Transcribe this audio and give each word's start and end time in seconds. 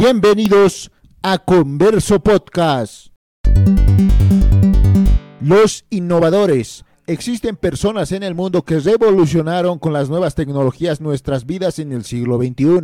Bienvenidos 0.00 0.92
a 1.22 1.38
Converso 1.38 2.20
Podcast. 2.20 3.08
Los 5.40 5.86
innovadores. 5.90 6.84
Existen 7.08 7.56
personas 7.56 8.12
en 8.12 8.22
el 8.22 8.36
mundo 8.36 8.62
que 8.62 8.78
revolucionaron 8.78 9.80
con 9.80 9.92
las 9.92 10.08
nuevas 10.08 10.36
tecnologías 10.36 11.00
nuestras 11.00 11.46
vidas 11.46 11.80
en 11.80 11.90
el 11.90 12.04
siglo 12.04 12.38
XXI. 12.38 12.80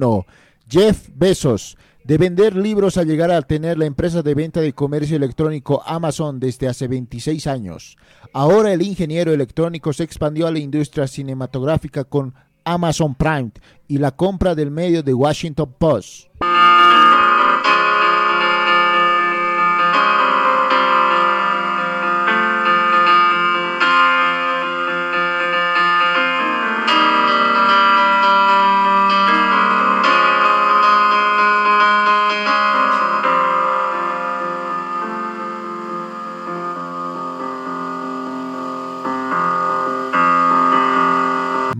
Jeff 0.68 1.08
Bezos, 1.14 1.78
de 2.02 2.18
vender 2.18 2.56
libros 2.56 2.98
a 2.98 3.04
llegar 3.04 3.30
a 3.30 3.42
tener 3.42 3.78
la 3.78 3.86
empresa 3.86 4.22
de 4.22 4.34
venta 4.34 4.60
de 4.60 4.72
comercio 4.72 5.16
electrónico 5.16 5.84
Amazon 5.86 6.40
desde 6.40 6.66
hace 6.66 6.88
26 6.88 7.46
años. 7.46 7.96
Ahora 8.32 8.72
el 8.72 8.82
ingeniero 8.82 9.32
electrónico 9.32 9.92
se 9.92 10.02
expandió 10.02 10.48
a 10.48 10.50
la 10.50 10.58
industria 10.58 11.06
cinematográfica 11.06 12.02
con 12.02 12.34
Amazon 12.64 13.14
Prime 13.14 13.52
y 13.86 13.98
la 13.98 14.10
compra 14.10 14.56
del 14.56 14.72
medio 14.72 15.04
de 15.04 15.14
Washington 15.14 15.76
Post. 15.78 16.26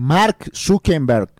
Mark 0.07 0.51
Zuckerberg, 0.53 1.31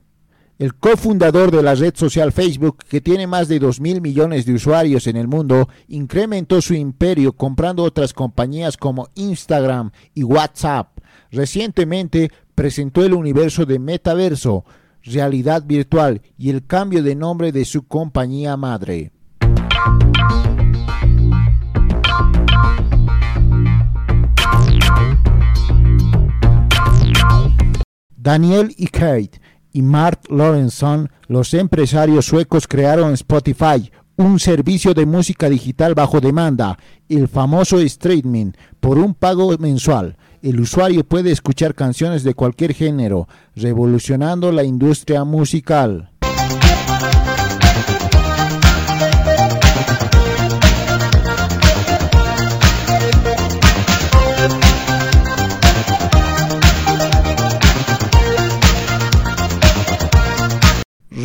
el 0.58 0.74
cofundador 0.74 1.52
de 1.52 1.62
la 1.62 1.76
red 1.76 1.94
social 1.96 2.32
Facebook, 2.32 2.80
que 2.90 3.00
tiene 3.00 3.28
más 3.28 3.48
de 3.48 3.60
2 3.60 3.80
mil 3.80 4.02
millones 4.02 4.48
de 4.48 4.56
usuarios 4.56 5.06
en 5.06 5.18
el 5.18 5.28
mundo, 5.28 5.70
incrementó 5.88 6.60
su 6.62 6.74
imperio 6.74 7.34
comprando 7.34 7.84
otras 7.84 8.12
compañías 8.12 8.76
como 8.76 9.10
Instagram 9.14 9.92
y 10.16 10.24
WhatsApp. 10.24 10.98
Recientemente 11.30 12.32
presentó 12.56 13.06
el 13.06 13.14
universo 13.14 13.68
de 13.68 13.78
metaverso, 13.78 14.66
realidad 15.04 15.64
virtual 15.64 16.24
y 16.36 16.50
el 16.50 16.66
cambio 16.66 17.04
de 17.04 17.14
nombre 17.14 17.52
de 17.52 17.66
su 17.66 17.84
compañía 17.84 18.58
madre. 18.58 19.12
Daniel 28.26 28.74
y 28.76 28.88
Kate 28.88 29.40
y 29.72 29.84
Mark 29.84 30.22
Lorenson, 30.30 31.12
los 31.28 31.54
empresarios 31.54 32.26
suecos, 32.26 32.68
crearon 32.68 33.14
Spotify, 33.14 33.92
un 34.16 34.40
servicio 34.40 34.96
de 34.96 35.06
música 35.06 35.48
digital 35.48 35.94
bajo 35.94 36.20
demanda, 36.20 36.76
el 37.08 37.28
famoso 37.28 37.80
streaming, 37.80 38.54
por 38.80 38.98
un 38.98 39.14
pago 39.14 39.56
mensual. 39.60 40.18
El 40.42 40.60
usuario 40.60 41.04
puede 41.04 41.30
escuchar 41.30 41.76
canciones 41.76 42.24
de 42.24 42.34
cualquier 42.34 42.74
género, 42.74 43.28
revolucionando 43.56 44.52
la 44.52 44.64
industria 44.64 45.24
musical. 45.24 46.10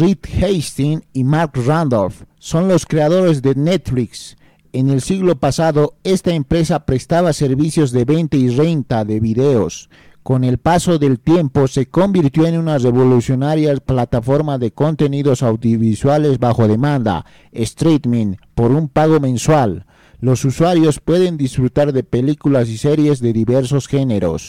Reed 0.01 0.21
Hastings 0.41 1.03
y 1.13 1.25
Mark 1.25 1.53
Randolph 1.67 2.23
son 2.39 2.69
los 2.69 2.87
creadores 2.87 3.43
de 3.43 3.55
Netflix. 3.55 4.39
En 4.73 4.89
el 4.89 5.03
siglo 5.03 5.37
pasado, 5.37 5.93
esta 6.05 6.33
empresa 6.33 6.87
prestaba 6.87 7.35
servicios 7.35 7.93
de 7.93 8.07
venta 8.07 8.39
y 8.39 8.49
renta 8.49 9.05
de 9.05 9.21
videos. 9.21 9.91
Con 10.23 10.43
el 10.45 10.57
paso 10.57 10.99
del 10.99 11.21
tiempo, 11.21 11.69
se 11.69 11.85
convirtió 11.85 12.47
en 12.47 12.59
una 12.59 12.79
revolucionaria 12.79 13.77
plataforma 13.77 14.57
de 14.57 14.71
contenidos 14.71 15.43
audiovisuales 15.43 16.39
bajo 16.39 16.67
demanda, 16.67 17.27
streaming, 17.53 18.37
por 18.55 18.71
un 18.71 18.89
pago 18.89 19.21
mensual. 19.21 19.85
Los 20.19 20.47
usuarios 20.47 20.99
pueden 20.99 21.37
disfrutar 21.37 21.93
de 21.93 22.05
películas 22.05 22.71
y 22.71 22.79
series 22.79 23.21
de 23.21 23.35
diversos 23.35 23.87
géneros. 23.87 24.49